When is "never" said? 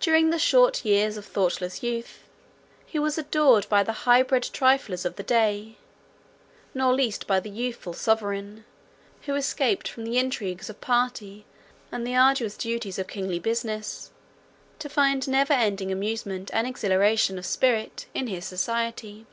15.28-15.52